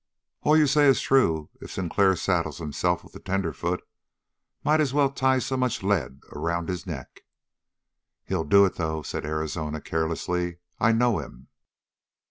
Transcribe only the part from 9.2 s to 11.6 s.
Arizona carelessly. "I know him."